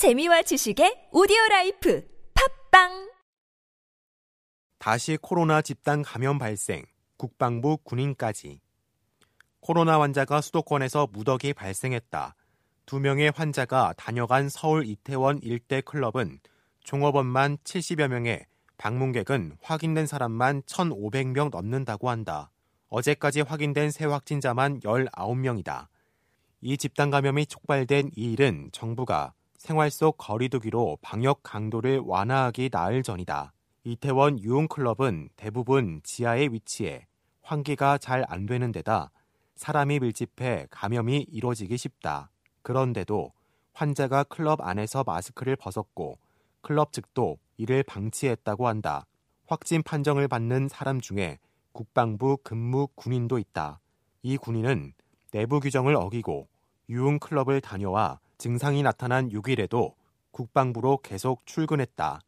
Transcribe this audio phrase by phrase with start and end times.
[0.00, 3.10] 재미와 지식의 오디오 라이프 팟빵
[4.78, 6.86] 다시 코로나 집단 감염 발생,
[7.18, 8.62] 국방부 군인까지.
[9.60, 12.34] 코로나 환자가 수도권에서 무더기 발생했다.
[12.86, 16.40] 두 명의 환자가 다녀간 서울 이태원 일대 클럽은
[16.82, 18.46] 종업원만 70여 명에
[18.78, 22.50] 방문객은 확인된 사람만 1,500명 넘는다고 한다.
[22.88, 25.88] 어제까지 확인된 새 확진자만 19명이다.
[26.62, 33.52] 이 집단 감염이 촉발된 이 일은 정부가 생활 속 거리두기로 방역 강도를 완화하기 나흘 전이다.
[33.84, 37.06] 이태원 유흥클럽은 대부분 지하에 위치해
[37.42, 39.10] 환기가 잘 안 되는 데다
[39.56, 42.30] 사람이 밀집해 감염이 이뤄지기 쉽다.
[42.62, 43.34] 그런데도
[43.74, 46.18] 환자가 클럽 안에서 마스크를 벗었고
[46.62, 49.04] 클럽 측도 이를 방치했다고 한다.
[49.46, 51.38] 확진 판정을 받는 사람 중에
[51.72, 53.80] 국방부 근무 군인도 있다.
[54.22, 54.94] 이 군인은
[55.32, 56.48] 내부 규정을 어기고
[56.88, 59.92] 유흥 클럽을 다녀와 증상이 나타난 6일에도
[60.30, 62.22] 국방부로 계속 출근했다.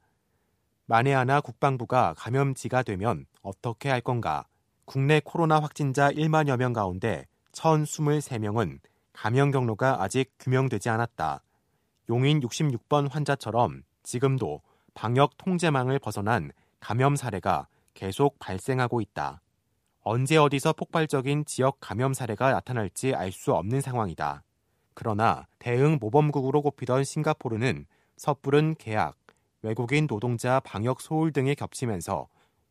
[0.85, 4.45] 만에 하나 국방부가 감염지가 되면 어떻게 할 건가?
[4.85, 8.81] 국내 코로나 확진자 1만여 명 가운데 1,023명은
[9.15, 11.43] 감염 경로가 아직 규명되지 않았다.
[12.11, 14.61] 용인 66번 환자처럼 지금도
[14.93, 19.41] 방역 통제망을 벗어난 감염 사례가 계속 발생하고 있다.
[20.03, 24.43] 언제 어디서 폭발적인 지역 감염 사례가 나타날지 알 수 없는 상황이다.
[24.95, 29.17] 그러나 대응 모범국으로 꼽히던 싱가포르는 섣부른 계약,
[29.63, 32.29] 외국인 노동자 방역 소홀 등이 겹치면서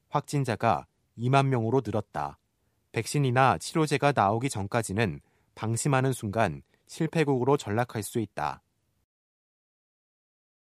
[0.10, 0.86] 확진자가
[1.18, 2.38] 2만 명으로 늘었다.
[2.92, 5.22] 백신이나 치료제가 나오기 전까지는
[5.56, 8.62] 방심하는 순간 실패국으로 전락할 수 있다.